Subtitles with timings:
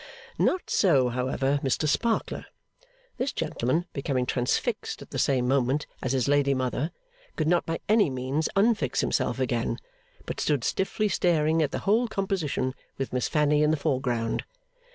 [0.39, 2.47] Not so, however, Mr Sparkler.
[3.17, 6.89] This gentleman, becoming transfixed at the same moment as his lady mother,
[7.35, 9.77] could not by any means unfix himself again,
[10.25, 14.43] but stood stiffly staring at the whole composition with Miss Fanny in the Foreground.